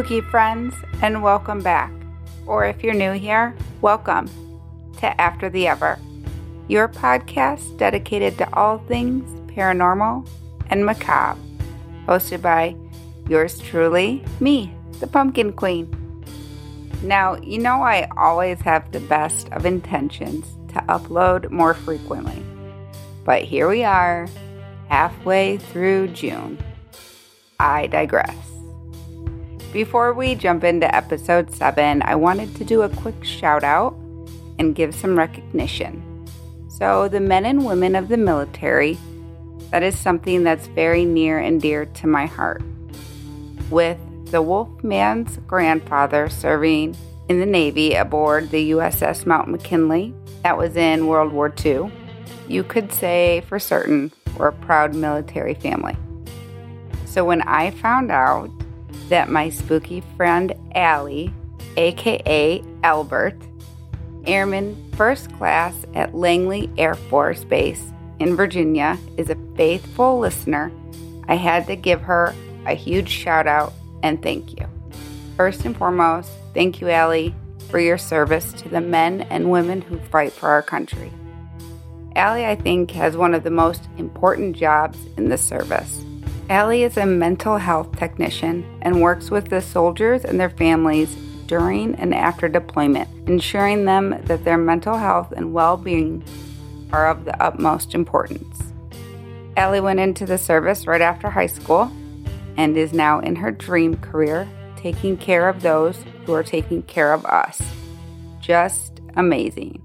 spooky 0.00 0.22
friends, 0.22 0.74
and 1.02 1.22
welcome 1.22 1.60
back. 1.60 1.92
Or 2.46 2.64
if 2.64 2.82
you're 2.82 2.94
new 2.94 3.12
here, 3.12 3.54
welcome 3.82 4.30
to 4.96 5.20
After 5.20 5.50
the 5.50 5.68
Ever, 5.68 5.98
your 6.68 6.88
podcast 6.88 7.76
dedicated 7.76 8.38
to 8.38 8.56
all 8.56 8.78
things 8.78 9.28
paranormal 9.50 10.26
and 10.70 10.86
macabre, 10.86 11.38
hosted 12.06 12.40
by 12.40 12.74
yours 13.28 13.58
truly, 13.58 14.24
me, 14.40 14.72
the 15.00 15.06
Pumpkin 15.06 15.52
Queen. 15.52 15.86
Now, 17.02 17.36
you 17.36 17.58
know 17.58 17.82
I 17.82 18.08
always 18.16 18.58
have 18.62 18.92
the 18.92 19.00
best 19.00 19.50
of 19.52 19.66
intentions 19.66 20.46
to 20.68 20.80
upload 20.88 21.50
more 21.50 21.74
frequently, 21.74 22.42
but 23.26 23.42
here 23.42 23.68
we 23.68 23.84
are, 23.84 24.30
halfway 24.88 25.58
through 25.58 26.08
June. 26.08 26.56
I 27.58 27.86
digress. 27.88 28.49
Before 29.72 30.12
we 30.12 30.34
jump 30.34 30.64
into 30.64 30.92
episode 30.92 31.54
7, 31.54 32.02
I 32.02 32.16
wanted 32.16 32.56
to 32.56 32.64
do 32.64 32.82
a 32.82 32.88
quick 32.88 33.22
shout 33.22 33.62
out 33.62 33.94
and 34.58 34.74
give 34.74 34.92
some 34.92 35.16
recognition. 35.16 36.26
So, 36.68 37.06
the 37.06 37.20
men 37.20 37.44
and 37.44 37.64
women 37.64 37.94
of 37.94 38.08
the 38.08 38.16
military, 38.16 38.98
that 39.70 39.84
is 39.84 39.96
something 39.96 40.42
that's 40.42 40.66
very 40.66 41.04
near 41.04 41.38
and 41.38 41.62
dear 41.62 41.86
to 41.86 42.08
my 42.08 42.26
heart. 42.26 42.62
With 43.70 43.98
the 44.32 44.42
Wolfman's 44.42 45.38
grandfather 45.46 46.28
serving 46.28 46.96
in 47.28 47.38
the 47.38 47.46
Navy 47.46 47.94
aboard 47.94 48.50
the 48.50 48.72
USS 48.72 49.24
Mount 49.24 49.48
McKinley, 49.48 50.12
that 50.42 50.58
was 50.58 50.74
in 50.76 51.06
World 51.06 51.32
War 51.32 51.54
II, 51.64 51.92
you 52.48 52.64
could 52.64 52.92
say 52.92 53.44
for 53.46 53.60
certain 53.60 54.10
we're 54.36 54.48
a 54.48 54.52
proud 54.52 54.96
military 54.96 55.54
family. 55.54 55.96
So, 57.06 57.24
when 57.24 57.42
I 57.42 57.70
found 57.70 58.10
out 58.10 58.50
that 59.08 59.28
my 59.28 59.48
spooky 59.50 60.02
friend 60.16 60.54
Allie, 60.74 61.32
aka 61.76 62.62
Albert, 62.82 63.36
Airman 64.26 64.76
First 64.96 65.32
Class 65.34 65.74
at 65.94 66.14
Langley 66.14 66.70
Air 66.76 66.94
Force 66.94 67.44
Base 67.44 67.92
in 68.18 68.36
Virginia, 68.36 68.98
is 69.16 69.30
a 69.30 69.38
faithful 69.56 70.18
listener, 70.18 70.70
I 71.28 71.34
had 71.34 71.66
to 71.68 71.76
give 71.76 72.00
her 72.02 72.34
a 72.66 72.74
huge 72.74 73.08
shout 73.08 73.46
out 73.46 73.72
and 74.02 74.22
thank 74.22 74.58
you. 74.58 74.66
First 75.36 75.64
and 75.64 75.76
foremost, 75.76 76.30
thank 76.54 76.80
you, 76.80 76.90
Allie, 76.90 77.34
for 77.70 77.78
your 77.78 77.98
service 77.98 78.52
to 78.54 78.68
the 78.68 78.80
men 78.80 79.22
and 79.22 79.50
women 79.50 79.80
who 79.80 79.98
fight 79.98 80.32
for 80.32 80.48
our 80.48 80.62
country. 80.62 81.12
Allie, 82.16 82.44
I 82.44 82.56
think, 82.56 82.90
has 82.90 83.16
one 83.16 83.32
of 83.32 83.44
the 83.44 83.50
most 83.50 83.88
important 83.96 84.56
jobs 84.56 84.98
in 85.16 85.28
the 85.28 85.38
service. 85.38 86.04
Allie 86.50 86.82
is 86.82 86.96
a 86.96 87.06
mental 87.06 87.58
health 87.58 87.96
technician 87.96 88.66
and 88.82 89.00
works 89.00 89.30
with 89.30 89.50
the 89.50 89.60
soldiers 89.60 90.24
and 90.24 90.40
their 90.40 90.50
families 90.50 91.14
during 91.46 91.94
and 91.94 92.12
after 92.12 92.48
deployment, 92.48 93.08
ensuring 93.28 93.84
them 93.84 94.20
that 94.24 94.44
their 94.44 94.58
mental 94.58 94.96
health 94.96 95.30
and 95.30 95.54
well 95.54 95.76
being 95.76 96.24
are 96.92 97.06
of 97.06 97.24
the 97.24 97.40
utmost 97.40 97.94
importance. 97.94 98.72
Allie 99.56 99.80
went 99.80 100.00
into 100.00 100.26
the 100.26 100.38
service 100.38 100.88
right 100.88 101.00
after 101.00 101.30
high 101.30 101.46
school 101.46 101.88
and 102.56 102.76
is 102.76 102.92
now 102.92 103.20
in 103.20 103.36
her 103.36 103.52
dream 103.52 103.96
career, 103.98 104.48
taking 104.76 105.16
care 105.16 105.48
of 105.48 105.62
those 105.62 106.04
who 106.26 106.34
are 106.34 106.42
taking 106.42 106.82
care 106.82 107.12
of 107.12 107.24
us. 107.26 107.62
Just 108.40 109.00
amazing. 109.14 109.80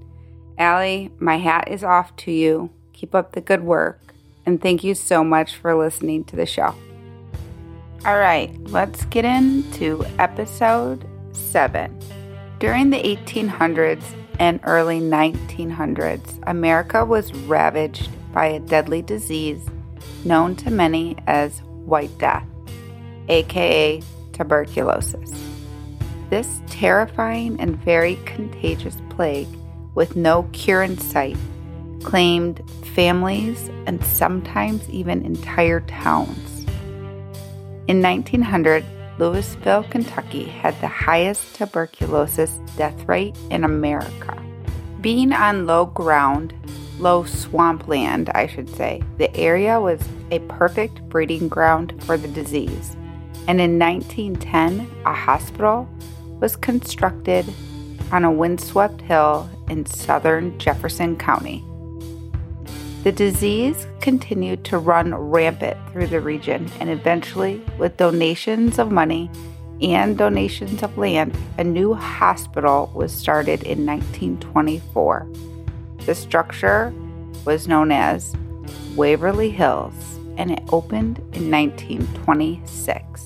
Allie, 0.57 1.11
my 1.19 1.38
hat 1.38 1.67
is 1.67 1.84
off 1.84 2.16
to 2.16 2.31
you. 2.31 2.72
Keep 2.91 3.13
up 3.13 3.34
the 3.34 3.41
good 3.41 3.61
work 3.61 4.01
and 4.45 4.61
thank 4.61 4.83
you 4.83 4.95
so 4.95 5.23
much 5.23 5.56
for 5.56 5.75
listening 5.75 6.23
to 6.25 6.35
the 6.35 6.45
show. 6.45 6.75
All 8.06 8.17
right, 8.19 8.56
let's 8.66 9.06
get 9.06 9.25
into 9.25 10.06
episode 10.19 11.07
7. 11.31 12.00
During 12.59 12.89
the 12.89 13.01
1800s 13.01 14.03
and 14.39 14.59
early 14.63 15.00
1900s, 15.00 16.39
America 16.47 17.03
was 17.03 17.34
ravaged 17.34 18.09
by 18.31 18.45
a 18.45 18.59
deadly 18.59 19.01
disease 19.01 19.67
known 20.23 20.55
to 20.57 20.72
many 20.72 21.16
as 21.28 21.61
White 21.85 22.16
Death, 22.17 22.45
aka 23.29 24.01
tuberculosis. 24.34 25.31
This 26.29 26.61
terrifying 26.67 27.59
and 27.59 27.78
very 27.78 28.17
contagious 28.25 28.97
plague, 29.09 29.47
with 29.94 30.16
no 30.16 30.44
cure 30.51 30.84
in 30.84 30.97
sight, 30.97 31.38
claimed 32.05 32.61
families 32.93 33.69
and 33.88 34.03
sometimes 34.05 34.88
even 34.89 35.25
entire 35.25 35.81
towns. 35.81 36.66
In 37.88 38.01
1900, 38.01 38.85
Louisville, 39.17 39.83
Kentucky 39.89 40.45
had 40.45 40.79
the 40.81 40.88
highest 40.88 41.55
tuberculosis 41.55 42.51
death 42.77 43.07
rate 43.07 43.35
in 43.49 43.63
America. 43.63 44.39
Being 45.01 45.33
on 45.33 45.66
low 45.66 45.88
ground, 45.88 46.53
low 46.99 47.23
swampland, 47.25 48.29
I 48.29 48.47
should 48.47 48.69
say, 48.69 49.01
the 49.17 49.35
area 49.35 49.81
was 49.81 50.01
a 50.31 50.39
perfect 50.39 51.01
breeding 51.09 51.47
ground 51.47 52.01
for 52.03 52.17
the 52.17 52.27
disease. 52.27 52.95
And 53.47 53.59
in 53.59 53.79
1910, 53.79 54.87
a 55.05 55.13
hospital 55.13 55.89
was 56.39 56.55
constructed 56.55 57.45
on 58.11 58.23
a 58.23 58.31
windswept 58.31 59.01
hill 59.01 59.49
in 59.69 59.85
southern 59.85 60.57
Jefferson 60.59 61.16
County. 61.16 61.63
The 63.05 63.11
disease 63.11 63.85
continued 64.01 64.66
to 64.66 64.79
run 64.79 65.13
rampant 65.13 65.77
through 65.91 66.07
the 66.07 66.21
region, 66.21 66.67
and 66.79 66.89
eventually, 66.89 67.61
with 67.77 67.97
donations 67.97 68.79
of 68.79 68.91
money 68.91 69.29
and 69.79 70.17
donations 70.17 70.81
of 70.81 70.97
land, 70.97 71.38
a 71.59 71.63
new 71.63 71.93
hospital 71.93 72.91
was 72.95 73.13
started 73.13 73.61
in 73.61 73.85
1924. 73.85 75.27
The 76.07 76.16
structure 76.16 76.91
was 77.45 77.67
known 77.67 77.91
as 77.91 78.35
Waverly 78.95 79.51
Hills, 79.51 79.93
and 80.37 80.49
it 80.49 80.63
opened 80.72 81.19
in 81.33 81.51
1926. 81.51 83.22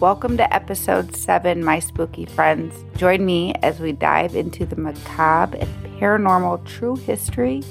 Welcome 0.00 0.36
to 0.38 0.52
episode 0.52 1.14
7, 1.14 1.64
my 1.64 1.78
spooky 1.78 2.24
friends. 2.26 2.84
Join 2.96 3.24
me 3.24 3.54
as 3.62 3.78
we 3.78 3.92
dive 3.92 4.34
into 4.34 4.66
the 4.66 4.74
macabre 4.74 5.56
and 5.58 6.00
paranormal 6.00 6.64
true 6.66 6.96
history 6.96 7.62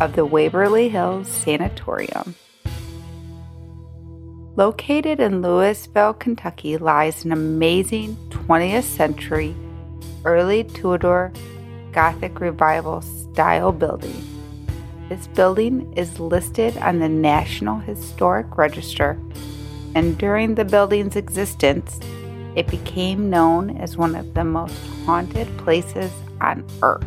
of 0.00 0.14
the 0.14 0.26
Waverly 0.26 0.88
Hills 0.88 1.28
Sanatorium. 1.28 2.34
Located 4.56 5.20
in 5.20 5.42
Louisville, 5.42 6.14
Kentucky, 6.14 6.76
lies 6.76 7.24
an 7.24 7.32
amazing 7.32 8.16
20th 8.30 8.84
century, 8.84 9.54
early 10.24 10.64
Tudor 10.64 11.32
Gothic 11.92 12.40
Revival 12.40 13.02
style 13.02 13.72
building. 13.72 14.22
This 15.08 15.26
building 15.28 15.92
is 15.94 16.18
listed 16.18 16.76
on 16.78 16.98
the 16.98 17.08
National 17.08 17.78
Historic 17.78 18.56
Register, 18.56 19.18
and 19.94 20.18
during 20.18 20.54
the 20.54 20.64
building's 20.64 21.16
existence, 21.16 22.00
it 22.54 22.66
became 22.66 23.30
known 23.30 23.76
as 23.76 23.96
one 23.96 24.14
of 24.14 24.34
the 24.34 24.44
most 24.44 24.76
haunted 25.04 25.46
places 25.58 26.10
on 26.40 26.66
earth. 26.82 27.06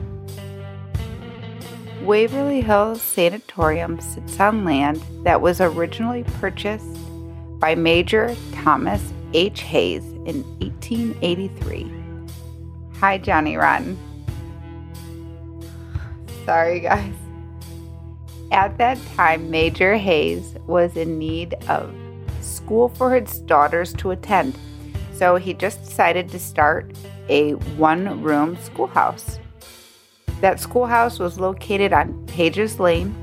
Waverly 2.09 2.61
Hills 2.61 3.03
Sanatorium 3.03 4.01
sits 4.01 4.39
on 4.39 4.65
land 4.65 4.99
that 5.21 5.41
was 5.41 5.61
originally 5.61 6.23
purchased 6.39 6.97
by 7.59 7.75
Major 7.75 8.35
Thomas 8.51 9.13
H. 9.35 9.61
Hays 9.61 10.03
in 10.25 10.43
1883. 10.57 11.91
Hi, 12.99 13.19
Johnny 13.19 13.57
Rotten. 13.57 13.95
Sorry, 16.45 16.79
guys. 16.79 17.13
At 18.51 18.79
that 18.79 18.97
time, 19.15 19.51
Major 19.51 19.95
Hays 19.95 20.55
was 20.65 20.97
in 20.97 21.19
need 21.19 21.53
of 21.67 21.93
school 22.41 22.89
for 22.89 23.13
his 23.13 23.37
daughters 23.41 23.93
to 23.93 24.09
attend, 24.09 24.57
so 25.13 25.35
he 25.35 25.53
just 25.53 25.83
decided 25.83 26.27
to 26.29 26.39
start 26.39 26.91
a 27.29 27.51
one 27.77 28.23
room 28.23 28.57
schoolhouse. 28.63 29.37
That 30.41 30.59
schoolhouse 30.59 31.19
was 31.19 31.39
located 31.39 31.93
on 31.93 32.25
Pages 32.27 32.79
Lane. 32.79 33.13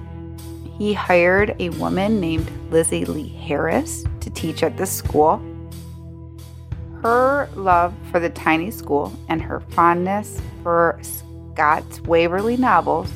He 0.78 0.92
hired 0.92 1.56
a 1.58 1.70
woman 1.70 2.20
named 2.20 2.50
Lizzie 2.70 3.06
Lee 3.06 3.28
Harris 3.28 4.04
to 4.20 4.30
teach 4.30 4.62
at 4.62 4.76
the 4.76 4.86
school. 4.86 5.42
Her 7.02 7.48
love 7.54 7.94
for 8.10 8.20
the 8.20 8.30
tiny 8.30 8.70
school 8.70 9.12
and 9.28 9.40
her 9.40 9.60
fondness 9.60 10.40
for 10.62 10.98
Scott's 11.02 12.00
Waverly 12.02 12.56
novels 12.56 13.10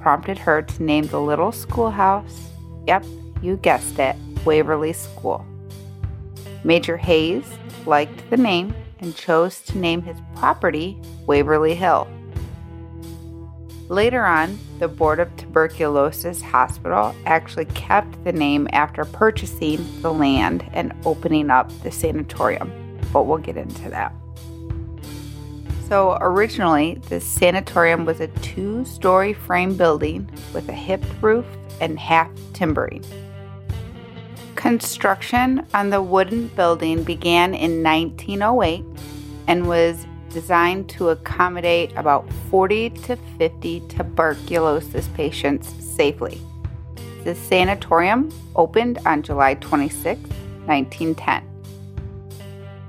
prompted 0.00 0.36
her 0.36 0.62
to 0.62 0.82
name 0.82 1.06
the 1.06 1.20
little 1.20 1.52
schoolhouse, 1.52 2.50
yep, 2.86 3.04
you 3.40 3.56
guessed 3.56 3.98
it, 3.98 4.16
Waverly 4.44 4.92
School. 4.92 5.46
Major 6.64 6.96
Hayes 6.96 7.44
liked 7.86 8.28
the 8.30 8.36
name 8.36 8.74
and 8.98 9.14
chose 9.14 9.60
to 9.62 9.78
name 9.78 10.02
his 10.02 10.16
property 10.34 10.98
Waverly 11.26 11.74
Hill. 11.74 12.08
Later 13.88 14.24
on, 14.24 14.58
the 14.78 14.88
Board 14.88 15.20
of 15.20 15.36
Tuberculosis 15.36 16.40
Hospital 16.40 17.14
actually 17.26 17.66
kept 17.66 18.24
the 18.24 18.32
name 18.32 18.66
after 18.72 19.04
purchasing 19.04 19.86
the 20.00 20.12
land 20.12 20.64
and 20.72 20.94
opening 21.04 21.50
up 21.50 21.70
the 21.82 21.90
sanatorium. 21.90 22.72
but 23.12 23.26
we'll 23.26 23.38
get 23.38 23.56
into 23.56 23.90
that. 23.90 24.12
So, 25.88 26.16
originally, 26.20 27.00
the 27.10 27.20
sanatorium 27.20 28.06
was 28.06 28.20
a 28.20 28.28
two 28.28 28.84
story 28.86 29.34
frame 29.34 29.76
building 29.76 30.28
with 30.54 30.68
a 30.68 30.72
hip 30.72 31.04
roof 31.20 31.46
and 31.80 31.98
half 31.98 32.30
timbering. 32.54 33.04
Construction 34.54 35.66
on 35.74 35.90
the 35.90 36.00
wooden 36.00 36.48
building 36.48 37.04
began 37.04 37.54
in 37.54 37.82
1908 37.82 38.82
and 39.46 39.68
was 39.68 40.06
designed 40.34 40.88
to 40.90 41.10
accommodate 41.10 41.92
about 41.96 42.30
40 42.50 42.90
to 42.90 43.16
50 43.38 43.80
tuberculosis 43.88 45.08
patients 45.14 45.68
safely. 45.82 46.40
The 47.22 47.34
sanatorium 47.34 48.30
opened 48.54 48.98
on 49.06 49.22
July 49.22 49.54
26, 49.54 50.20
1910. 50.66 51.42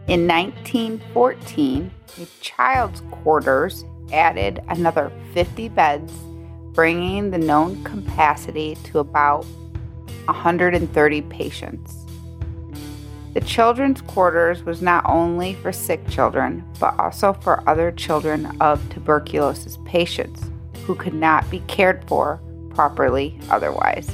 In 0.07 0.27
1914, 0.27 1.91
a 2.21 2.25
child's 2.41 3.01
quarters 3.11 3.85
added 4.11 4.61
another 4.67 5.11
50 5.33 5.69
beds, 5.69 6.11
bringing 6.73 7.31
the 7.31 7.37
known 7.37 7.83
capacity 7.83 8.75
to 8.85 8.99
about 8.99 9.45
130 10.25 11.21
patients. 11.23 12.04
The 13.35 13.41
children's 13.41 13.99
quarters 13.99 14.63
was 14.63 14.81
not 14.81 15.03
only 15.05 15.55
for 15.55 15.73
sick 15.73 16.07
children, 16.07 16.63
but 16.79 16.97
also 16.97 17.33
for 17.33 17.67
other 17.69 17.91
children 17.91 18.49
of 18.61 18.81
tuberculosis 18.89 19.77
patients 19.83 20.49
who 20.85 20.95
could 20.95 21.13
not 21.13 21.49
be 21.49 21.59
cared 21.67 22.07
for 22.07 22.39
properly 22.69 23.37
otherwise. 23.49 24.09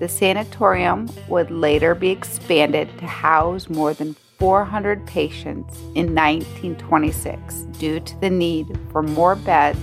The 0.00 0.08
sanatorium 0.08 1.08
would 1.28 1.52
later 1.52 1.94
be 1.94 2.10
expanded 2.10 2.88
to 2.98 3.06
house 3.06 3.68
more 3.68 3.94
than 3.94 4.16
400 4.40 5.06
patients 5.06 5.78
in 5.94 6.12
1926 6.12 7.54
due 7.78 8.00
to 8.00 8.20
the 8.20 8.30
need 8.30 8.76
for 8.90 9.04
more 9.04 9.36
beds 9.36 9.78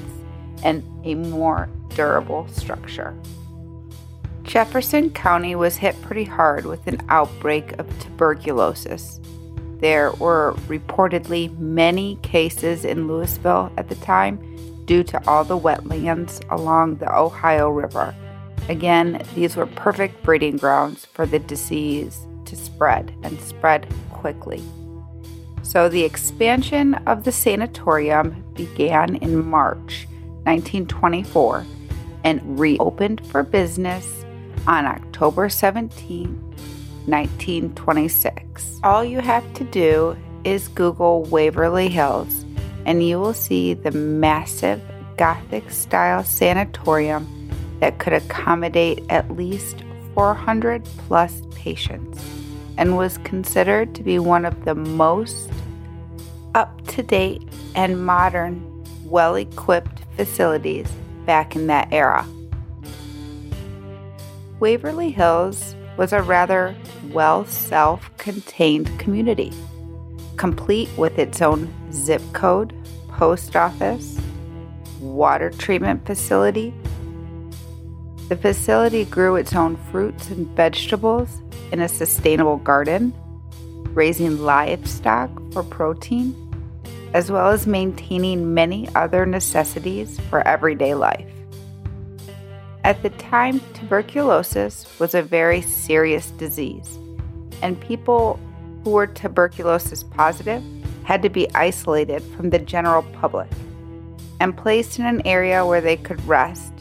and 0.61 0.83
a 1.05 1.15
more 1.15 1.69
durable 1.95 2.49
structure. 2.49 3.15
Jefferson 4.51 5.09
County 5.11 5.55
was 5.55 5.77
hit 5.77 5.99
pretty 6.01 6.25
hard 6.25 6.65
with 6.65 6.85
an 6.85 7.01
outbreak 7.07 7.71
of 7.79 7.87
tuberculosis. 8.01 9.21
There 9.79 10.11
were 10.19 10.55
reportedly 10.67 11.57
many 11.57 12.17
cases 12.17 12.83
in 12.83 13.07
Louisville 13.07 13.71
at 13.77 13.87
the 13.87 13.95
time 13.95 14.83
due 14.83 15.03
to 15.03 15.25
all 15.25 15.45
the 15.45 15.57
wetlands 15.57 16.43
along 16.51 16.97
the 16.97 17.17
Ohio 17.17 17.69
River. 17.69 18.13
Again, 18.67 19.23
these 19.35 19.55
were 19.55 19.67
perfect 19.67 20.21
breeding 20.21 20.57
grounds 20.57 21.05
for 21.05 21.25
the 21.25 21.39
disease 21.39 22.27
to 22.43 22.57
spread 22.57 23.15
and 23.23 23.39
spread 23.39 23.87
quickly. 24.09 24.61
So 25.63 25.87
the 25.87 26.03
expansion 26.03 26.95
of 27.07 27.23
the 27.23 27.31
sanatorium 27.31 28.43
began 28.53 29.15
in 29.15 29.45
March 29.45 30.07
1924 30.43 31.65
and 32.25 32.59
reopened 32.59 33.25
for 33.27 33.43
business 33.43 34.20
on 34.67 34.85
October 34.85 35.49
17, 35.49 36.27
1926. 37.05 38.79
All 38.83 39.03
you 39.03 39.19
have 39.19 39.53
to 39.55 39.63
do 39.65 40.17
is 40.43 40.67
Google 40.69 41.23
Waverly 41.23 41.89
Hills 41.89 42.45
and 42.85 43.07
you 43.07 43.19
will 43.19 43.33
see 43.33 43.73
the 43.73 43.91
massive 43.91 44.81
Gothic 45.17 45.69
style 45.69 46.23
sanatorium 46.23 47.27
that 47.79 47.99
could 47.99 48.13
accommodate 48.13 49.03
at 49.09 49.29
least 49.31 49.83
400 50.15 50.83
plus 50.97 51.41
patients 51.53 52.23
and 52.77 52.97
was 52.97 53.17
considered 53.19 53.93
to 53.95 54.03
be 54.03 54.17
one 54.19 54.45
of 54.45 54.65
the 54.65 54.75
most 54.75 55.49
up 56.55 56.85
to 56.87 57.03
date 57.03 57.43
and 57.75 58.03
modern, 58.03 58.83
well 59.05 59.35
equipped 59.35 60.01
facilities 60.15 60.91
back 61.25 61.55
in 61.55 61.67
that 61.67 61.87
era. 61.91 62.25
Waverly 64.61 65.09
Hills 65.09 65.75
was 65.97 66.13
a 66.13 66.21
rather 66.21 66.75
well 67.11 67.45
self 67.47 68.15
contained 68.19 68.99
community, 68.99 69.51
complete 70.37 70.87
with 70.95 71.17
its 71.17 71.41
own 71.41 71.73
zip 71.91 72.21
code, 72.31 72.71
post 73.07 73.55
office, 73.55 74.19
water 74.99 75.49
treatment 75.49 76.05
facility. 76.05 76.75
The 78.29 78.35
facility 78.35 79.05
grew 79.05 79.35
its 79.35 79.55
own 79.55 79.77
fruits 79.91 80.29
and 80.29 80.47
vegetables 80.49 81.41
in 81.71 81.81
a 81.81 81.89
sustainable 81.89 82.57
garden, 82.57 83.15
raising 83.95 84.43
livestock 84.43 85.31
for 85.53 85.63
protein, 85.63 86.35
as 87.15 87.31
well 87.31 87.49
as 87.49 87.65
maintaining 87.65 88.53
many 88.53 88.87
other 88.93 89.25
necessities 89.25 90.19
for 90.29 90.47
everyday 90.47 90.93
life. 90.93 91.40
At 92.83 93.03
the 93.03 93.11
time, 93.11 93.59
tuberculosis 93.73 94.87
was 94.99 95.13
a 95.13 95.21
very 95.21 95.61
serious 95.61 96.31
disease, 96.31 96.97
and 97.61 97.79
people 97.79 98.39
who 98.83 98.91
were 98.91 99.05
tuberculosis 99.05 100.03
positive 100.03 100.63
had 101.03 101.21
to 101.21 101.29
be 101.29 101.47
isolated 101.53 102.23
from 102.35 102.49
the 102.49 102.57
general 102.57 103.03
public 103.13 103.49
and 104.39 104.57
placed 104.57 104.97
in 104.97 105.05
an 105.05 105.21
area 105.25 105.63
where 105.63 105.81
they 105.81 105.95
could 105.95 106.25
rest 106.27 106.73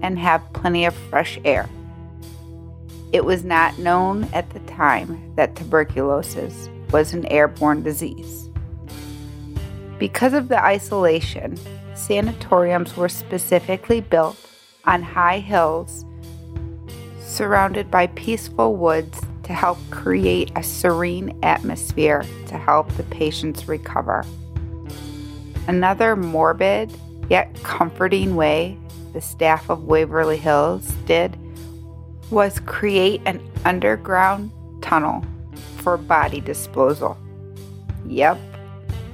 and 0.00 0.18
have 0.18 0.42
plenty 0.54 0.86
of 0.86 0.94
fresh 1.10 1.38
air. 1.44 1.68
It 3.12 3.26
was 3.26 3.44
not 3.44 3.78
known 3.78 4.24
at 4.32 4.48
the 4.50 4.60
time 4.60 5.34
that 5.36 5.54
tuberculosis 5.54 6.70
was 6.90 7.12
an 7.12 7.26
airborne 7.26 7.82
disease. 7.82 8.48
Because 9.98 10.32
of 10.32 10.48
the 10.48 10.64
isolation, 10.64 11.58
sanatoriums 11.94 12.96
were 12.96 13.10
specifically 13.10 14.00
built 14.00 14.38
on 14.84 15.02
high 15.02 15.38
hills 15.38 16.04
surrounded 17.20 17.90
by 17.90 18.06
peaceful 18.08 18.76
woods 18.76 19.20
to 19.42 19.52
help 19.52 19.78
create 19.90 20.50
a 20.56 20.62
serene 20.62 21.38
atmosphere 21.42 22.24
to 22.46 22.56
help 22.56 22.90
the 22.92 23.02
patients 23.04 23.68
recover. 23.68 24.24
Another 25.66 26.16
morbid 26.16 26.92
yet 27.28 27.54
comforting 27.62 28.36
way 28.36 28.76
the 29.12 29.20
staff 29.20 29.70
of 29.70 29.84
Waverly 29.84 30.36
Hills 30.36 30.92
did 31.06 31.36
was 32.30 32.60
create 32.60 33.20
an 33.26 33.40
underground 33.64 34.50
tunnel 34.82 35.24
for 35.78 35.96
body 35.96 36.40
disposal. 36.40 37.16
Yep, 38.06 38.38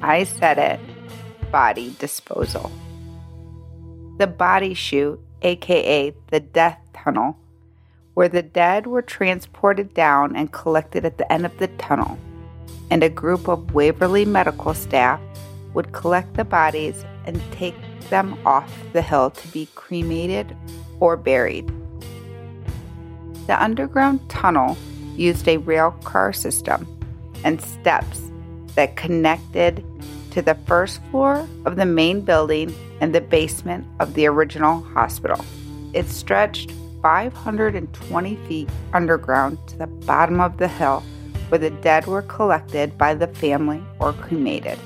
I 0.03 0.25
said 0.25 0.59
it 0.59 0.81
body 1.51 1.95
disposal. 1.99 2.71
The 4.19 4.27
body 4.27 4.75
chute 4.75 5.21
aka 5.43 6.13
the 6.31 6.41
death 6.41 6.79
tunnel, 6.93 7.37
where 8.15 8.29
the 8.29 8.43
dead 8.43 8.87
were 8.87 9.03
transported 9.03 9.95
down 9.95 10.35
and 10.35 10.53
collected 10.53 11.05
at 11.05 11.19
the 11.19 11.33
end 11.33 11.47
of 11.47 11.57
the 11.59 11.69
tunnel, 11.69 12.19
and 12.91 13.03
a 13.03 13.09
group 13.09 13.49
of 13.49 13.75
Waverly 13.75 14.25
medical 14.25 14.75
staff 14.75 15.21
would 15.75 15.93
collect 15.93 16.35
the 16.35 16.45
bodies 16.45 17.05
and 17.27 17.41
take 17.53 17.77
them 18.11 18.39
off 18.47 18.73
the 18.93 19.03
hill 19.03 19.31
to 19.31 19.49
be 19.49 19.69
cremated 19.75 20.57
or 21.01 21.17
buried. 21.17 21.71
The 23.47 23.63
underground 23.63 24.29
tunnel 24.29 24.77
used 25.17 25.49
a 25.49 25.59
rail 25.59 25.93
car 26.05 26.33
system 26.33 26.87
and 27.45 27.61
steps 27.61 28.31
that 28.75 28.97
connected 28.97 29.85
to 30.39 30.43
the 30.43 30.55
first 30.67 31.03
floor 31.11 31.49
of 31.65 31.75
the 31.75 31.85
main 31.85 32.21
building 32.21 32.73
and 33.01 33.13
the 33.13 33.21
basement 33.21 33.85
of 33.99 34.15
the 34.15 34.25
original 34.25 34.83
hospital. 34.83 35.45
It 35.95 36.09
stretched 36.09 36.71
520 37.03 38.37
feet 38.47 38.69
underground 38.93 39.59
to 39.67 39.77
the 39.77 39.89
bottom 39.89 40.41
of 40.41 40.57
the 40.57 40.69
hill 40.69 41.03
where 41.49 41.59
the 41.59 41.71
dead 41.71 42.07
were 42.07 42.23
collected 42.23 42.97
by 42.97 43.15
the 43.15 43.27
family 43.27 43.83
or 43.99 44.13
cremated. 44.13 44.79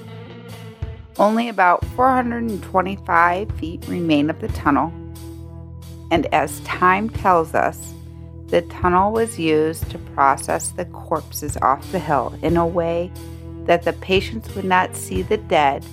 Only 1.18 1.50
about 1.50 1.84
425 1.96 3.52
feet 3.58 3.86
remain 3.86 4.30
of 4.30 4.40
the 4.40 4.48
tunnel, 4.48 4.90
and 6.10 6.32
as 6.32 6.60
time 6.60 7.10
tells 7.10 7.54
us, 7.54 7.92
the 8.46 8.62
tunnel 8.62 9.12
was 9.12 9.38
used 9.38 9.90
to 9.90 9.98
process 9.98 10.70
the 10.70 10.86
corpses 10.86 11.58
off 11.58 11.92
the 11.92 11.98
hill 11.98 12.38
in 12.40 12.56
a 12.56 12.66
way 12.66 13.12
that 13.66 13.82
the 13.82 13.92
patients 13.94 14.54
would 14.54 14.64
not 14.64 14.96
see 14.96 15.22
the 15.22 15.36
dead 15.36 15.84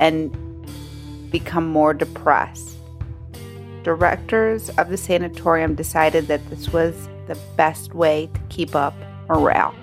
and 0.00 0.36
become 1.30 1.66
more 1.66 1.94
depressed. 1.94 2.76
Directors 3.82 4.70
of 4.70 4.88
the 4.88 4.96
sanatorium 4.96 5.74
decided 5.74 6.26
that 6.28 6.48
this 6.48 6.72
was 6.72 7.08
the 7.26 7.38
best 7.56 7.94
way 7.94 8.28
to 8.32 8.40
keep 8.48 8.74
up 8.74 8.94
morale. 9.28 9.74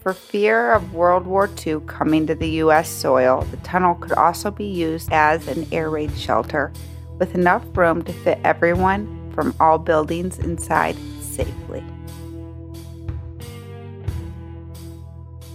For 0.00 0.12
fear 0.14 0.72
of 0.72 0.94
World 0.94 1.26
War 1.26 1.50
II 1.66 1.80
coming 1.86 2.26
to 2.26 2.34
the 2.34 2.48
U.S. 2.62 2.88
soil, 2.88 3.46
the 3.50 3.58
tunnel 3.58 3.94
could 3.96 4.12
also 4.12 4.50
be 4.50 4.64
used 4.64 5.12
as 5.12 5.46
an 5.48 5.66
air 5.72 5.90
raid 5.90 6.16
shelter 6.16 6.72
with 7.18 7.34
enough 7.34 7.64
room 7.76 8.02
to 8.04 8.12
fit 8.12 8.38
everyone 8.44 9.32
from 9.34 9.54
all 9.60 9.78
buildings 9.78 10.38
inside 10.38 10.96
safely. 11.20 11.84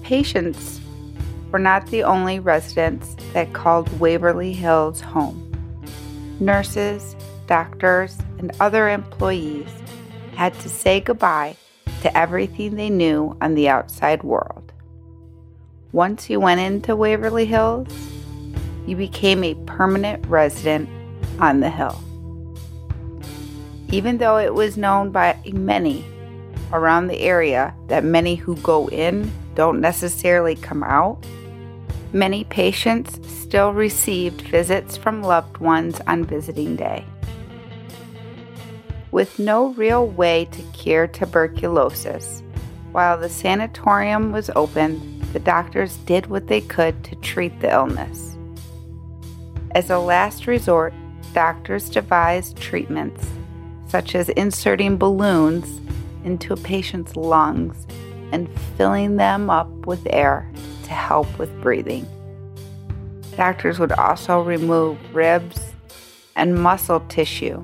Patients 0.03 0.81
were 1.49 1.59
not 1.59 1.87
the 1.87 2.03
only 2.03 2.37
residents 2.37 3.15
that 3.31 3.53
called 3.53 3.99
Waverly 4.01 4.51
Hills 4.51 4.99
home. 4.99 5.49
Nurses, 6.41 7.15
doctors, 7.47 8.17
and 8.37 8.51
other 8.59 8.89
employees 8.89 9.69
had 10.35 10.53
to 10.59 10.67
say 10.67 10.99
goodbye 10.99 11.55
to 12.01 12.17
everything 12.17 12.75
they 12.75 12.89
knew 12.89 13.37
on 13.39 13.55
the 13.55 13.69
outside 13.69 14.23
world. 14.23 14.73
Once 15.93 16.29
you 16.29 16.37
went 16.37 16.59
into 16.59 16.97
Waverly 16.97 17.45
Hills, 17.45 17.87
you 18.85 18.97
became 18.97 19.41
a 19.41 19.55
permanent 19.65 20.25
resident 20.27 20.89
on 21.39 21.61
the 21.61 21.69
hill. 21.69 21.97
Even 23.89 24.17
though 24.17 24.37
it 24.37 24.53
was 24.53 24.75
known 24.75 25.11
by 25.11 25.37
many 25.53 26.03
around 26.73 27.07
the 27.07 27.19
area 27.21 27.73
that 27.87 28.03
many 28.03 28.35
who 28.35 28.57
go 28.57 28.89
in 28.89 29.31
don't 29.55 29.81
necessarily 29.81 30.55
come 30.55 30.83
out, 30.83 31.25
many 32.11 32.43
patients 32.43 33.19
still 33.29 33.73
received 33.73 34.41
visits 34.41 34.97
from 34.97 35.23
loved 35.23 35.57
ones 35.57 35.99
on 36.07 36.23
visiting 36.23 36.75
day. 36.75 37.05
With 39.11 39.37
no 39.39 39.73
real 39.73 40.07
way 40.07 40.45
to 40.45 40.61
cure 40.73 41.07
tuberculosis, 41.07 42.41
while 42.91 43.17
the 43.17 43.29
sanatorium 43.29 44.31
was 44.31 44.49
open, 44.55 45.19
the 45.33 45.39
doctors 45.39 45.97
did 45.97 46.27
what 46.27 46.47
they 46.47 46.61
could 46.61 47.03
to 47.03 47.15
treat 47.17 47.59
the 47.59 47.71
illness. 47.71 48.37
As 49.71 49.89
a 49.89 49.99
last 49.99 50.47
resort, 50.47 50.93
doctors 51.33 51.89
devised 51.89 52.57
treatments 52.57 53.27
such 53.93 54.15
as 54.15 54.29
inserting 54.29 54.97
balloons 54.97 55.79
into 56.23 56.51
a 56.51 56.57
patient's 56.57 57.15
lungs 57.15 57.85
and 58.33 58.49
filling 58.77 59.15
them 59.15 59.49
up 59.49 59.69
with 59.85 60.05
air 60.09 60.51
to 60.83 60.89
help 60.89 61.27
with 61.37 61.61
breathing. 61.61 62.05
Doctors 63.37 63.79
would 63.79 63.93
also 63.93 64.41
remove 64.41 64.97
ribs 65.13 65.61
and 66.35 66.61
muscle 66.61 66.99
tissue 67.07 67.63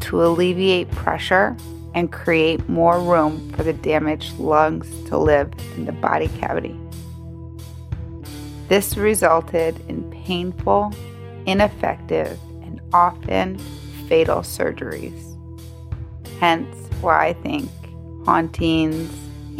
to 0.00 0.22
alleviate 0.22 0.90
pressure 0.90 1.56
and 1.94 2.10
create 2.10 2.68
more 2.68 3.00
room 3.00 3.50
for 3.52 3.62
the 3.62 3.72
damaged 3.72 4.38
lungs 4.38 4.88
to 5.08 5.16
live 5.16 5.52
in 5.76 5.84
the 5.84 5.92
body 5.92 6.28
cavity. 6.40 6.76
This 8.68 8.96
resulted 8.96 9.78
in 9.88 10.10
painful, 10.10 10.92
ineffective, 11.46 12.38
and 12.62 12.80
often 12.92 13.58
fatal 14.08 14.38
surgeries. 14.38 15.38
Hence, 16.40 16.74
why 17.00 17.28
I 17.28 17.32
think 17.34 17.70
hauntings 18.24 19.12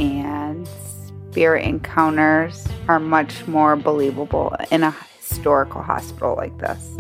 and 0.03 0.69
spirit 1.31 1.65
encounters 1.65 2.67
are 2.89 3.01
much 3.01 3.47
more 3.47 3.77
believable 3.77 4.55
in 4.71 4.83
a 4.83 4.95
historical 5.19 5.83
hospital 5.83 6.35
like 6.37 6.57
this. 6.59 6.97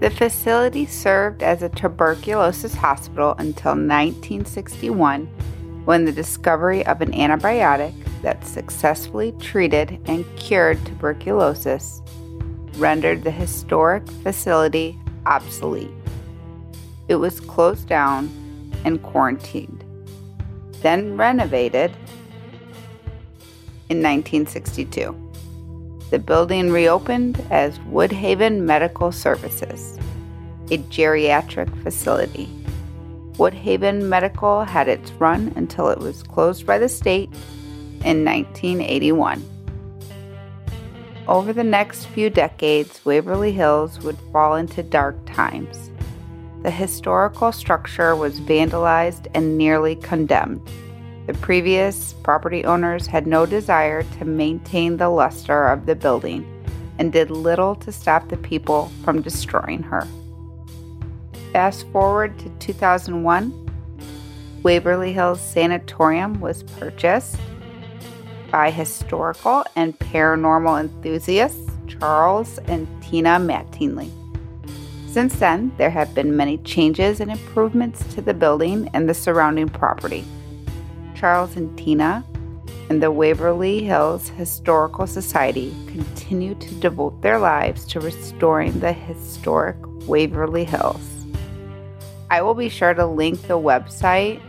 The 0.00 0.10
facility 0.10 0.86
served 0.86 1.42
as 1.42 1.62
a 1.62 1.68
tuberculosis 1.68 2.74
hospital 2.74 3.34
until 3.38 3.72
1961 3.72 5.26
when 5.84 6.04
the 6.04 6.12
discovery 6.12 6.84
of 6.86 7.00
an 7.00 7.12
antibiotic 7.12 7.94
that 8.22 8.46
successfully 8.46 9.32
treated 9.40 10.00
and 10.06 10.24
cured 10.36 10.84
tuberculosis 10.86 12.02
rendered 12.76 13.24
the 13.24 13.30
historic 13.30 14.06
facility 14.22 14.98
obsolete. 15.26 15.90
It 17.08 17.16
was 17.16 17.40
closed 17.40 17.88
down 17.88 18.30
and 18.84 19.02
quarantined, 19.02 19.79
then 20.82 21.16
renovated 21.16 21.90
in 23.88 24.02
1962. 24.02 25.14
The 26.10 26.18
building 26.18 26.70
reopened 26.70 27.44
as 27.50 27.78
Woodhaven 27.80 28.60
Medical 28.60 29.12
Services, 29.12 29.98
a 30.70 30.78
geriatric 30.78 31.82
facility. 31.82 32.48
Woodhaven 33.34 34.02
Medical 34.02 34.64
had 34.64 34.88
its 34.88 35.12
run 35.12 35.52
until 35.56 35.88
it 35.88 35.98
was 35.98 36.22
closed 36.22 36.66
by 36.66 36.78
the 36.78 36.88
state 36.88 37.30
in 38.04 38.24
1981. 38.24 39.42
Over 41.28 41.52
the 41.52 41.64
next 41.64 42.06
few 42.06 42.28
decades, 42.28 43.04
Waverly 43.04 43.52
Hills 43.52 44.00
would 44.00 44.18
fall 44.32 44.56
into 44.56 44.82
dark 44.82 45.16
times. 45.26 45.89
The 46.62 46.70
historical 46.70 47.52
structure 47.52 48.14
was 48.14 48.38
vandalized 48.38 49.28
and 49.34 49.56
nearly 49.56 49.96
condemned. 49.96 50.60
The 51.26 51.32
previous 51.34 52.12
property 52.22 52.64
owners 52.64 53.06
had 53.06 53.26
no 53.26 53.46
desire 53.46 54.02
to 54.02 54.24
maintain 54.24 54.98
the 54.98 55.08
luster 55.08 55.68
of 55.68 55.86
the 55.86 55.94
building 55.94 56.44
and 56.98 57.12
did 57.12 57.30
little 57.30 57.74
to 57.76 57.90
stop 57.90 58.28
the 58.28 58.36
people 58.36 58.90
from 59.04 59.22
destroying 59.22 59.82
her. 59.84 60.06
Fast 61.52 61.86
forward 61.92 62.38
to 62.40 62.50
2001, 62.58 63.70
Waverly 64.62 65.14
Hills 65.14 65.40
Sanatorium 65.40 66.40
was 66.40 66.62
purchased 66.62 67.38
by 68.50 68.70
historical 68.70 69.64
and 69.76 69.98
paranormal 69.98 70.78
enthusiasts 70.78 71.70
Charles 71.86 72.58
and 72.66 72.86
Tina 73.02 73.38
Mattingly. 73.38 74.10
Since 75.10 75.40
then, 75.40 75.72
there 75.76 75.90
have 75.90 76.14
been 76.14 76.36
many 76.36 76.58
changes 76.58 77.18
and 77.18 77.32
improvements 77.32 78.04
to 78.14 78.22
the 78.22 78.32
building 78.32 78.88
and 78.94 79.08
the 79.08 79.14
surrounding 79.14 79.68
property. 79.68 80.24
Charles 81.16 81.56
and 81.56 81.76
Tina 81.76 82.24
and 82.88 83.02
the 83.02 83.10
Waverly 83.10 83.82
Hills 83.82 84.28
Historical 84.28 85.08
Society 85.08 85.74
continue 85.88 86.54
to 86.54 86.74
devote 86.76 87.20
their 87.22 87.40
lives 87.40 87.84
to 87.86 87.98
restoring 87.98 88.78
the 88.78 88.92
historic 88.92 89.76
Waverly 90.06 90.62
Hills. 90.62 91.02
I 92.30 92.42
will 92.42 92.54
be 92.54 92.68
sure 92.68 92.94
to 92.94 93.04
link 93.04 93.42
the 93.42 93.58
website 93.58 94.40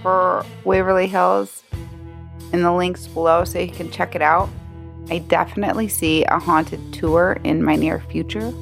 for 0.00 0.46
Waverly 0.64 1.08
Hills 1.08 1.62
in 2.54 2.62
the 2.62 2.72
links 2.72 3.06
below 3.06 3.44
so 3.44 3.58
you 3.58 3.70
can 3.70 3.90
check 3.90 4.14
it 4.14 4.22
out. 4.22 4.48
I 5.10 5.18
definitely 5.18 5.88
see 5.88 6.24
a 6.24 6.38
haunted 6.38 6.94
tour 6.94 7.38
in 7.44 7.62
my 7.62 7.76
near 7.76 8.00
future. 8.00 8.54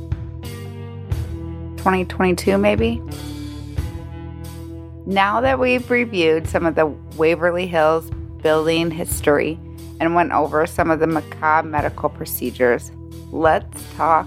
2022, 1.85 2.57
maybe? 2.57 3.03
Now 5.05 5.43
that 5.43 5.59
we've 5.59 5.91
reviewed 5.91 6.49
some 6.49 6.65
of 6.65 6.77
the 6.77 6.87
Waverly 7.19 7.67
Hills 7.67 8.11
building 8.43 8.91
history 8.91 9.61
and 10.01 10.15
went 10.15 10.33
over 10.33 10.65
some 10.67 10.91
of 10.91 10.99
the 10.99 11.07
macabre 11.07 11.69
medical 11.69 12.09
procedures, 12.09 12.91
let's 13.33 13.85
talk 13.97 14.27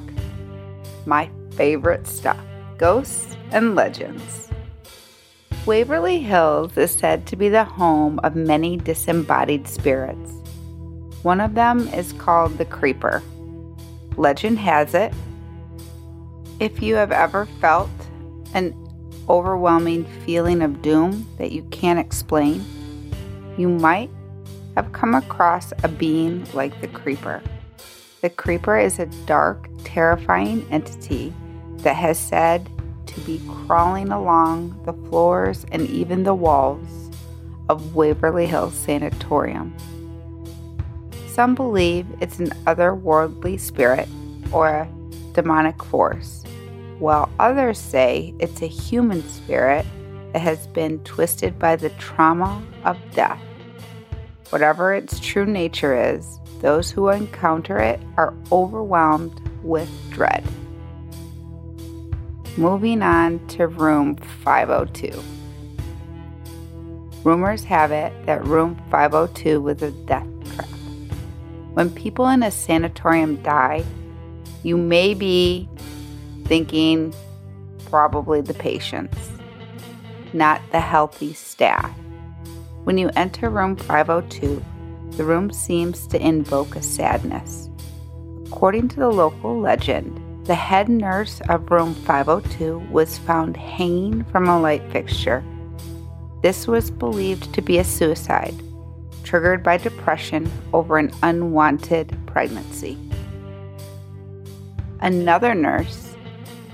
my 1.08 1.32
favorite 1.56 2.06
stuff 2.06 2.38
ghosts 2.78 3.36
and 3.50 3.74
legends. 3.74 4.52
Waverly 5.66 6.20
Hills 6.20 6.78
is 6.78 6.92
said 6.92 7.26
to 7.26 7.36
be 7.36 7.50
the 7.50 7.64
home 7.64 8.20
of 8.20 8.36
many 8.36 8.78
disembodied 8.78 9.68
spirits. 9.68 10.32
One 11.24 11.42
of 11.42 11.56
them 11.56 11.88
is 11.88 12.14
called 12.14 12.60
the 12.60 12.66
Creeper. 12.66 13.24
Legend 14.16 14.60
has 14.60 14.94
it, 14.94 15.12
if 16.60 16.82
you 16.82 16.96
have 16.96 17.12
ever 17.12 17.46
felt 17.62 17.90
an 18.54 18.74
overwhelming 19.30 20.06
feeling 20.26 20.62
of 20.62 20.82
doom 20.82 21.28
that 21.38 21.52
you 21.52 21.62
can't 21.64 22.00
explain, 22.00 22.66
you 23.58 23.70
might 23.70 24.10
have 24.76 24.92
come 24.92 25.14
across 25.14 25.72
a 25.84 25.88
being 25.88 26.48
like 26.54 26.80
the 26.82 26.88
creeper. 26.88 27.42
The 28.22 28.30
creeper 28.30 28.78
is 28.78 28.98
a 28.98 29.06
dark, 29.26 29.70
terrifying 29.84 30.66
entity 30.72 31.34
that 31.78 31.96
has 31.96 32.18
said 32.18 32.70
to 33.06 33.20
be 33.22 33.40
crawling 33.48 34.10
along 34.10 34.82
the 34.86 34.94
floors 35.10 35.66
and 35.72 35.88
even 35.90 36.24
the 36.24 36.34
walls 36.34 37.12
of 37.70 37.96
Waverly 37.96 38.48
Hills 38.48 38.74
Sanatorium. 38.74 39.76
Some 41.28 41.54
believe 41.54 42.08
it's 42.20 42.40
an 42.40 42.50
otherworldly 42.66 43.60
spirit 43.60 44.08
or 44.52 44.70
a 44.70 44.90
demonic 45.34 45.84
force 45.84 46.47
while 47.00 47.30
others 47.40 47.80
say 47.80 48.34
it's 48.40 48.62
a 48.62 48.68
human 48.68 49.28
spirit 49.30 49.86
that 50.34 50.40
has 50.40 50.68
been 50.68 51.00
twisted 51.00 51.58
by 51.60 51.76
the 51.76 51.90
trauma 51.92 52.64
of 52.84 52.98
death. 53.14 53.42
Whatever 54.50 54.94
its 54.94 55.20
true 55.20 55.46
nature 55.46 55.96
is, 56.16 56.40
those 56.62 56.90
who 56.90 57.10
encounter 57.10 57.78
it 57.78 58.00
are 58.18 58.34
overwhelmed 58.52 59.42
with 59.64 59.90
dread. 60.10 60.44
Moving 62.58 63.02
on 63.02 63.46
to 63.50 63.68
room 63.68 64.16
502. 64.16 65.22
Rumors 67.24 67.64
have 67.66 67.92
it 67.92 68.14
that 68.26 68.46
room 68.48 68.82
502 68.90 69.62
was 69.62 69.82
a 69.82 69.92
death 69.92 70.28
trap. 70.56 70.70
When 71.74 71.92
people 71.92 72.28
in 72.30 72.42
a 72.42 72.50
sanatorium 72.50 73.36
die, 73.44 73.84
you 74.64 74.78
may 74.78 75.14
be 75.14 75.70
thinking 76.48 77.14
probably 77.90 78.42
the 78.42 78.54
patients, 78.54 79.32
not 80.34 80.62
the 80.72 80.80
healthy 80.80 81.34
staff. 81.34 81.92
When 82.84 82.98
you 82.98 83.10
enter 83.16 83.50
room 83.50 83.76
502, 83.76 84.64
the 85.12 85.26
room 85.26 85.52
seems 85.52 86.08
to 86.08 86.26
invoke 86.26 86.76
a 86.76 86.82
sadness. 86.82 87.70
According 88.46 88.88
to 88.90 88.96
the 88.98 89.10
local 89.10 89.60
legend, 89.60 90.22
the 90.46 90.56
head 90.56 90.88
nurse 90.88 91.42
of 91.50 91.70
room 91.70 91.94
502 91.94 92.80
was 92.90 93.18
found 93.18 93.58
hanging 93.58 94.24
from 94.26 94.48
a 94.48 94.60
light 94.60 94.84
fixture. 94.92 95.44
This 96.42 96.68
was 96.68 96.90
believed 96.90 97.54
to 97.54 97.62
be 97.62 97.80
a 97.80 97.84
suicide, 97.84 98.56
triggered 99.24 99.64
by 99.64 99.78
depression 99.78 100.50
over 100.72 100.98
an 100.98 101.12
unwanted 101.24 102.18
pregnancy. 102.28 102.98
Another 105.02 105.54
nurse, 105.54 106.07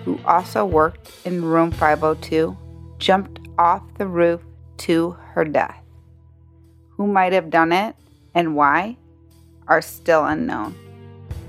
who 0.05 0.19
also 0.25 0.65
worked 0.65 1.11
in 1.25 1.43
room 1.43 1.71
502, 1.71 2.57
jumped 2.97 3.39
off 3.57 3.81
the 3.97 4.07
roof 4.07 4.41
to 4.77 5.11
her 5.33 5.45
death. 5.45 5.81
Who 6.91 7.07
might 7.07 7.33
have 7.33 7.49
done 7.49 7.71
it 7.71 7.95
and 8.33 8.55
why 8.55 8.97
are 9.67 9.81
still 9.81 10.25
unknown. 10.25 10.75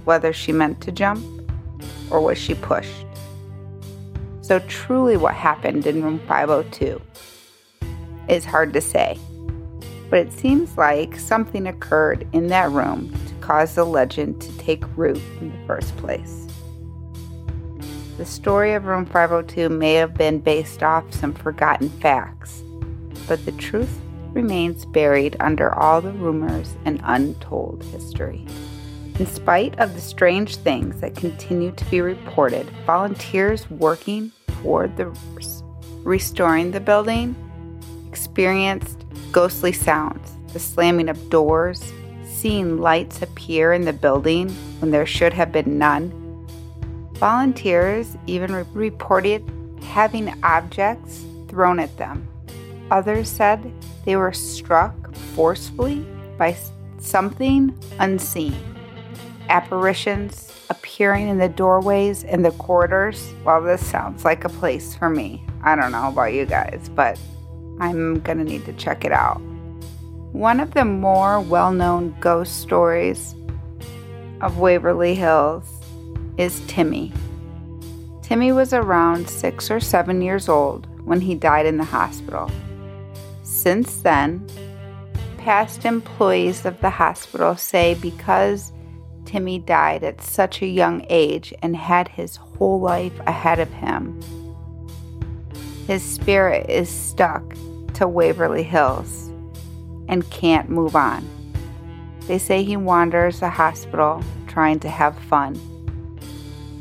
Whether 0.04 0.32
she 0.32 0.52
meant 0.52 0.80
to 0.82 0.92
jump 0.92 1.25
or 2.11 2.20
was 2.20 2.38
she 2.38 2.54
pushed? 2.54 3.06
So, 4.42 4.58
truly, 4.61 5.16
what 5.16 5.34
happened 5.34 5.87
in 5.87 6.02
room 6.02 6.20
502 6.28 7.00
is 8.28 8.44
hard 8.44 8.73
to 8.75 8.80
say, 8.80 9.18
but 10.11 10.18
it 10.18 10.32
seems 10.32 10.76
like 10.76 11.16
something 11.16 11.66
occurred 11.66 12.26
in 12.32 12.49
that 12.49 12.70
room 12.70 13.12
to 13.26 13.34
cause 13.40 13.75
the 13.75 13.84
legend 13.84 14.40
to 14.42 14.56
take 14.58 14.84
root 14.96 15.20
in 15.40 15.50
the 15.50 15.66
first 15.66 15.96
place. 15.96 16.46
The 18.16 18.25
story 18.25 18.75
of 18.75 18.85
room 18.85 19.06
502 19.06 19.68
may 19.68 19.94
have 19.94 20.14
been 20.14 20.38
based 20.38 20.85
off 20.85 21.12
some 21.12 21.35
forgotten 21.35 21.88
facts, 21.88 22.62
but 23.26 23.44
the 23.44 23.52
truth 23.52 24.00
remains 24.33 24.85
buried 24.85 25.37
under 25.40 25.75
all 25.75 26.00
the 26.00 26.12
rumors 26.12 26.75
and 26.85 27.00
untold 27.04 27.83
history. 27.85 28.47
In 29.18 29.26
spite 29.26 29.78
of 29.80 29.94
the 29.94 30.00
strange 30.00 30.56
things 30.56 31.00
that 31.00 31.16
continue 31.16 31.73
to 31.73 31.85
be 31.87 32.00
reported, 32.00 32.71
volunteers 32.87 33.68
working 33.71 34.30
toward 34.62 34.97
the 34.97 35.06
restoring 36.04 36.71
the 36.71 36.80
building 36.80 37.35
experienced 38.09 39.04
ghostly 39.33 39.73
sounds, 39.73 40.33
the 40.52 40.61
slamming 40.61 41.09
of 41.09 41.30
doors, 41.30 41.92
seeing 42.25 42.78
lights 42.78 43.23
appear 43.23 43.73
in 43.73 43.85
the 43.85 43.92
building 43.92 44.50
when 44.78 44.92
there 44.92 45.06
should 45.06 45.33
have 45.33 45.50
been 45.50 45.78
none. 45.78 46.24
Volunteers 47.14 48.16
even 48.26 48.52
re- 48.52 48.64
reported 48.73 49.44
having 49.83 50.35
objects 50.42 51.25
thrown 51.49 51.78
at 51.78 51.97
them. 51.97 52.26
Others 52.90 53.28
said 53.28 53.73
they 54.04 54.16
were 54.16 54.33
struck 54.33 55.14
forcefully 55.35 56.06
by 56.37 56.56
something 56.99 57.76
unseen 57.99 58.56
apparitions 59.49 60.52
appearing 60.71 61.28
in 61.28 61.38
the 61.38 61.49
doorways 61.49 62.25
and 62.25 62.44
the 62.44 62.50
corridors. 62.52 63.33
Well, 63.44 63.62
this 63.62 63.85
sounds 63.85 64.25
like 64.25 64.44
a 64.44 64.49
place 64.49 64.94
for 64.94 65.11
me. 65.11 65.44
I 65.62 65.77
don't 65.77 65.92
know 65.92 66.09
about 66.09 66.33
you 66.33 66.46
guys, 66.46 66.90
but 66.94 67.18
I'm 67.81 68.20
gonna 68.20 68.44
need 68.44 68.64
to 68.66 68.72
check 68.74 69.05
it 69.05 69.12
out. 69.12 69.40
One 70.33 70.61
of 70.61 70.74
the 70.74 70.85
more 70.85 71.40
well 71.40 71.72
known 71.72 72.16
ghost 72.20 72.61
stories 72.61 73.35
of 74.40 74.59
Waverly 74.59 75.14
Hills 75.14 75.64
is 76.38 76.61
Timmy. 76.66 77.12
Timmy 78.23 78.53
was 78.53 78.73
around 78.73 79.29
six 79.29 79.70
or 79.70 79.81
seven 79.81 80.23
years 80.23 80.49
old 80.49 80.87
when 81.05 81.20
he 81.20 81.35
died 81.35 81.66
in 81.66 81.77
the 81.77 81.85
hospital. 81.85 82.51
Since 83.42 84.03
then, 84.03 84.47
past 85.38 85.85
employees 85.85 86.64
of 86.64 86.81
the 86.81 86.90
hospital 86.90 87.57
say 87.57 87.94
because 87.94 88.73
Timmy 89.27 89.59
died 89.59 90.03
at 90.03 90.23
such 90.23 90.62
a 90.62 90.66
young 90.66 91.05
age 91.11 91.53
and 91.62 91.77
had 91.77 92.09
his 92.09 92.37
whole 92.37 92.81
life 92.81 93.18
ahead 93.27 93.59
of 93.59 93.70
him. 93.73 94.20
His 95.87 96.03
spirit 96.03 96.70
is 96.70 96.88
stuck 96.88 97.42
to 97.94 98.09
Waverly 98.09 98.62
Hills 98.62 99.29
and 100.09 100.29
can't 100.31 100.70
move 100.70 100.97
on. 100.97 101.29
They 102.27 102.38
say 102.38 102.62
he 102.62 102.77
wanders 102.77 103.40
the 103.40 103.51
hospital 103.51 104.23
trying 104.47 104.81
to 104.81 104.88
have 104.88 105.18
fun. 105.18 105.61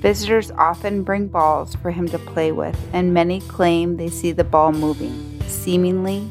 Visitors 0.04 0.52
often 0.52 1.02
bring 1.02 1.30
balls 1.30 1.76
for 1.76 1.90
him 1.90 2.10
to 2.10 2.20
play 2.20 2.52
with, 2.52 2.78
and 2.92 3.14
many 3.14 3.40
claim 3.40 3.96
they 3.96 4.10
see 4.10 4.34
the 4.34 4.44
ball 4.44 4.74
moving, 4.74 5.42
seemingly 5.48 6.30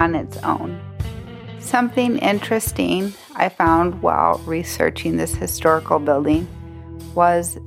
on 0.00 0.14
its 0.14 0.38
own. 0.38 0.80
Something 1.60 2.16
interesting 2.16 3.12
I 3.34 3.50
found 3.50 4.00
while 4.00 4.38
researching 4.46 5.18
this 5.18 5.34
historical 5.34 5.98
building 5.98 6.48
was 7.14 7.58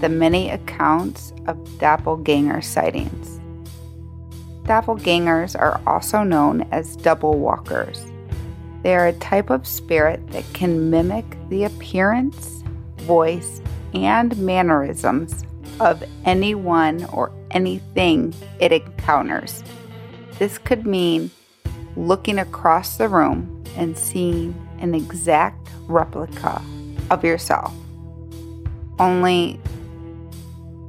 the 0.00 0.10
many 0.10 0.50
accounts 0.50 1.32
of 1.46 1.78
doppelganger 1.78 2.60
sightings. 2.60 3.40
Doppelgangers 4.64 5.58
are 5.58 5.80
also 5.86 6.22
known 6.22 6.68
as 6.70 6.96
double 6.96 7.38
walkers. 7.38 8.04
They 8.82 8.94
are 8.94 9.06
a 9.06 9.14
type 9.14 9.48
of 9.48 9.66
spirit 9.66 10.26
that 10.32 10.44
can 10.52 10.90
mimic 10.90 11.24
the 11.48 11.64
appearance, 11.64 12.62
voice, 12.98 13.62
and 13.94 14.36
mannerisms 14.38 15.44
of 15.80 16.02
anyone 16.24 17.04
or 17.06 17.32
anything 17.50 18.34
it 18.60 18.72
encounters. 18.72 19.62
This 20.38 20.58
could 20.58 20.86
mean 20.86 21.30
looking 21.96 22.38
across 22.38 22.96
the 22.96 23.08
room 23.08 23.64
and 23.76 23.98
seeing 23.98 24.54
an 24.80 24.94
exact 24.94 25.68
replica 25.86 26.62
of 27.10 27.24
yourself. 27.24 27.72
Only 28.98 29.60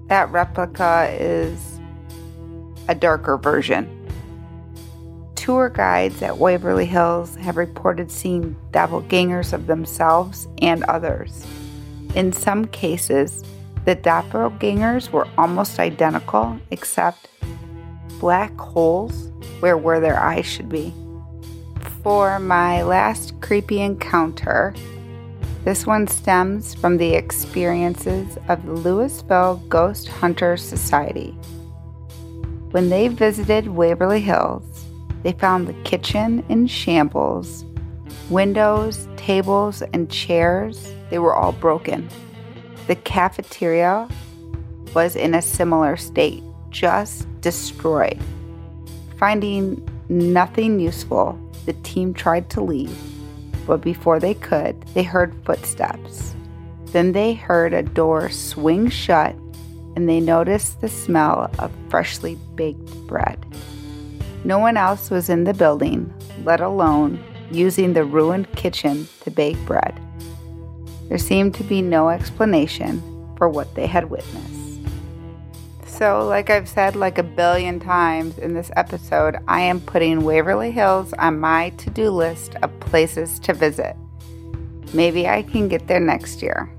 that 0.08 0.30
replica 0.32 1.10
is 1.20 1.80
a 2.88 2.96
darker 2.96 3.38
version. 3.38 3.88
Tour 5.36 5.70
guides 5.70 6.22
at 6.22 6.38
Waverly 6.38 6.86
Hills 6.86 7.36
have 7.38 7.58
reported 7.58 8.12
seeing 8.12 8.56
doppelgangers 8.72 9.54
of 9.54 9.68
themselves 9.68 10.48
and 10.62 10.84
others. 10.84 11.46
In 12.16 12.34
some 12.34 12.66
cases, 12.66 13.44
the 13.86 13.96
doppelgangers 13.96 15.12
were 15.12 15.28
almost 15.38 15.80
identical, 15.80 16.60
except 16.72 17.30
black 18.20 18.56
holes 18.60 19.32
where, 19.60 19.78
where 19.78 20.00
their 20.00 20.20
eyes 20.20 20.46
should 20.46 20.70
be. 20.70 20.94
For 22.04 22.40
my 22.40 22.82
last 22.82 23.40
creepy 23.42 23.82
encounter, 23.82 24.74
this 25.66 25.86
one 25.86 26.08
stems 26.08 26.74
from 26.74 26.98
the 26.98 27.14
experiences 27.14 28.38
of 28.48 28.66
the 28.66 28.74
Louisville 28.74 29.62
Ghost 29.68 30.08
Hunters 30.08 30.64
Society. 30.64 31.32
When 32.72 32.90
they 32.90 33.08
visited 33.08 33.68
Waverly 33.68 34.22
Hills, 34.22 34.86
they 35.24 35.34
found 35.34 35.68
the 35.68 35.74
kitchen 35.84 36.46
in 36.50 36.68
shambles, 36.68 37.66
windows, 38.30 39.08
tables, 39.18 39.82
and 39.94 40.10
chairs, 40.10 40.94
they 41.10 41.20
were 41.20 41.36
all 41.36 41.52
broken. 41.52 42.10
The 42.88 42.96
cafeteria 42.96 44.08
was 44.94 45.16
in 45.16 45.36
a 45.36 45.42
similar 45.42 45.98
state, 45.98 46.44
just 46.70 47.28
destroyed. 47.42 48.20
Finding 49.18 49.88
nothing 50.10 50.80
useful, 50.80 51.40
the 51.66 51.74
team 51.84 52.14
tried 52.14 52.50
to 52.52 52.62
leave, 52.62 52.98
but 53.68 53.82
before 53.82 54.20
they 54.20 54.34
could, 54.34 54.82
they 54.94 55.04
heard 55.04 55.36
footsteps. 55.46 56.36
Then 56.88 57.12
they 57.12 57.34
heard 57.34 57.74
a 57.74 57.84
door 57.84 58.30
swing 58.30 58.90
shut 58.90 59.36
and 59.96 60.08
they 60.08 60.20
noticed 60.20 60.82
the 60.82 60.88
smell 60.88 61.52
of 61.60 61.72
freshly 61.90 62.36
baked 62.56 62.88
bread. 63.06 63.46
No 64.44 64.58
one 64.58 64.78
else 64.78 65.10
was 65.10 65.30
in 65.30 65.44
the 65.44 65.54
building, 65.54 66.12
let 66.44 66.62
alone 66.62 67.24
using 67.52 67.94
the 67.94 68.06
ruined 68.06 68.52
kitchen 68.54 69.08
to 69.22 69.32
bake 69.32 69.58
bread. 69.66 70.00
There 71.10 71.18
seemed 71.18 71.56
to 71.56 71.64
be 71.64 71.82
no 71.82 72.10
explanation 72.10 73.02
for 73.38 73.50
what 73.50 73.76
they 73.76 73.88
had 73.88 74.10
witnessed. 74.10 74.60
So, 75.86 76.26
like 76.26 76.50
I've 76.50 76.70
said 76.70 76.96
like 76.96 77.18
a 77.18 77.24
billion 77.24 77.80
times 77.80 78.38
in 78.38 78.54
this 78.54 78.72
episode, 78.78 79.36
I 79.48 79.60
am 79.62 79.82
putting 79.82 80.24
Waverly 80.24 80.72
Hills 80.72 81.12
on 81.14 81.40
my 81.40 81.72
to 81.72 81.90
do 81.90 82.10
list 82.10 82.56
of 82.62 82.80
places 82.80 83.38
to 83.40 83.54
visit. 83.54 83.98
Maybe 84.94 85.28
I 85.28 85.42
can 85.42 85.68
get 85.68 85.88
there 85.88 86.00
next 86.00 86.42
year. 86.42 86.72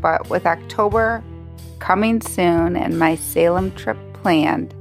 But 0.00 0.30
with 0.30 0.46
October 0.46 1.24
coming 1.78 2.20
soon 2.20 2.76
and 2.76 2.98
my 2.98 3.16
Salem 3.16 3.72
trip 3.72 3.98
planned, 4.12 4.74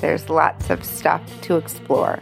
there's 0.00 0.28
lots 0.28 0.70
of 0.70 0.84
stuff 0.84 1.22
to 1.42 1.56
explore. 1.56 2.20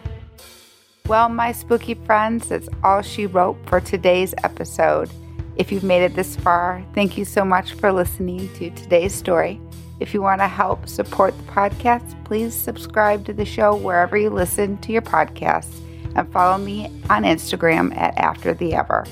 Well, 1.07 1.29
my 1.29 1.53
spooky 1.53 1.95
friends, 1.95 2.49
that's 2.49 2.69
all 2.83 3.03
she 3.03 3.27
wrote 3.27 3.57
for 3.67 3.81
today's 3.81 4.35
episode. 4.43 5.11
If 5.57 5.71
you've 5.71 5.85
made 5.85 6.03
it 6.03 6.17
this 6.17 6.35
far, 6.37 6.85
thank 6.95 7.17
you 7.17 7.25
so 7.25 7.45
much 7.45 7.75
for 7.75 7.93
listening 7.93 8.53
to 8.55 8.71
today's 8.71 9.14
story. 9.14 9.61
If 10.01 10.12
you 10.12 10.21
want 10.21 10.40
to 10.40 10.49
help 10.49 10.88
support 10.88 11.37
the 11.37 11.45
podcast, 11.45 12.25
please 12.25 12.55
subscribe 12.55 13.25
to 13.27 13.33
the 13.33 13.45
show 13.45 13.77
wherever 13.77 14.17
you 14.17 14.31
listen 14.31 14.79
to 14.79 14.93
your 14.93 15.03
podcasts 15.03 15.81
and 16.17 16.31
follow 16.33 16.59
me 16.59 16.87
on 17.09 17.23
Instagram 17.23 17.97
at 17.97 18.17
After 18.17 18.55
the 18.55 18.75
Ever. 18.75 19.05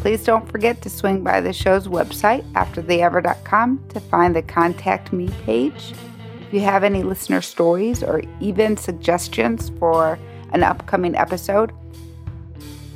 please 0.00 0.24
don't 0.24 0.48
forget 0.50 0.80
to 0.82 0.88
swing 0.88 1.24
by 1.24 1.40
the 1.40 1.52
show's 1.52 1.88
website, 1.88 2.48
aftertheever.com, 2.52 3.84
to 3.88 3.98
find 3.98 4.36
the 4.36 4.42
Contact 4.42 5.12
Me 5.12 5.28
page. 5.44 5.92
If 6.46 6.54
you 6.54 6.60
have 6.60 6.84
any 6.84 7.02
listener 7.02 7.40
stories 7.40 8.04
or 8.04 8.22
even 8.40 8.76
suggestions 8.76 9.70
for 9.80 10.16
an 10.52 10.62
upcoming 10.62 11.16
episode, 11.16 11.72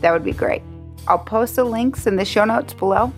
that 0.02 0.12
would 0.12 0.24
be 0.24 0.32
great. 0.32 0.62
I'll 1.06 1.18
post 1.18 1.56
the 1.56 1.64
links 1.64 2.06
in 2.06 2.16
the 2.16 2.24
show 2.24 2.44
notes 2.44 2.72
below. 2.74 3.12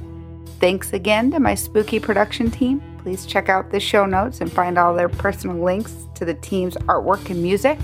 Thanks 0.61 0.93
again 0.93 1.31
to 1.33 1.41
my 1.41 1.55
spooky 1.55 1.99
production 1.99 2.51
team. 2.51 2.83
Please 3.03 3.27
check 3.27 3.49
out 3.49 3.71
the 3.71 3.81
show 3.81 4.07
notes 4.07 4.41
and 4.41 4.53
find 4.53 4.79
all 4.79 4.95
their 4.95 5.09
personal 5.09 5.57
links 5.57 6.07
to 6.15 6.25
the 6.25 6.35
team's 6.35 6.77
artwork 6.77 7.31
and 7.31 7.43
music. 7.43 7.79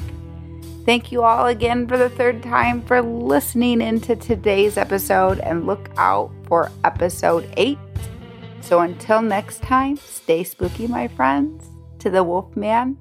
Thank 0.85 1.13
you 1.13 1.23
all 1.23 1.49
again 1.49 1.87
for 1.87 1.99
the 1.99 2.09
third 2.09 2.43
time 2.43 2.81
for 2.83 3.03
listening 3.03 3.83
into 3.83 4.17
today's 4.17 4.79
episode 4.79 5.39
and 5.41 5.67
look 5.67 5.91
out 5.99 6.31
for 6.47 6.71
episode 6.85 7.47
8. 7.57 7.77
So 8.61 8.81
until 8.81 9.21
next 9.21 9.61
time, 9.63 9.97
stay 9.97 10.45
spooky, 10.45 10.87
my 10.87 11.09
friends. 11.09 11.69
To 11.99 12.11
the 12.11 12.23
Wolfman, 12.23 12.97